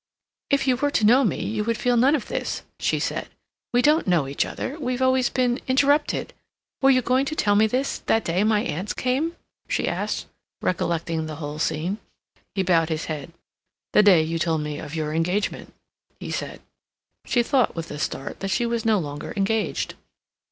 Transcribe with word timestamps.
"If 0.49 0.65
you 0.65 0.77
were 0.77 0.89
to 0.89 1.05
know 1.05 1.23
me 1.23 1.43
you 1.43 1.63
would 1.65 1.77
feel 1.77 1.95
none 1.95 2.15
of 2.15 2.25
this," 2.27 2.63
she 2.79 2.97
said. 2.97 3.27
"We 3.71 3.83
don't 3.83 4.07
know 4.07 4.27
each 4.27 4.47
other—we've 4.47 4.99
always 4.99 5.29
been—interrupted.... 5.29 6.33
Were 6.81 6.89
you 6.89 7.03
going 7.03 7.27
to 7.27 7.35
tell 7.35 7.55
me 7.55 7.67
this 7.67 7.99
that 8.07 8.25
day 8.25 8.43
my 8.43 8.61
aunts 8.63 8.93
came?" 8.95 9.35
she 9.69 9.87
asked, 9.87 10.25
recollecting 10.59 11.27
the 11.27 11.35
whole 11.35 11.59
scene. 11.59 11.99
He 12.55 12.63
bowed 12.63 12.89
his 12.89 13.05
head. 13.05 13.31
"The 13.93 14.01
day 14.01 14.23
you 14.23 14.39
told 14.39 14.61
me 14.61 14.79
of 14.79 14.95
your 14.95 15.13
engagement," 15.13 15.71
he 16.19 16.31
said. 16.31 16.61
She 17.27 17.43
thought, 17.43 17.75
with 17.75 17.91
a 17.91 17.99
start, 17.99 18.39
that 18.39 18.47
she 18.47 18.65
was 18.65 18.83
no 18.83 18.97
longer 18.97 19.35
engaged. 19.37 19.93